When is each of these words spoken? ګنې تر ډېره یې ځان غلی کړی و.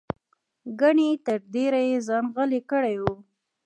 ګنې 0.79 1.09
تر 1.25 1.39
ډېره 1.53 1.81
یې 1.89 1.97
ځان 2.07 2.25
غلی 2.35 2.61
کړی 2.71 2.95
و. 3.01 3.05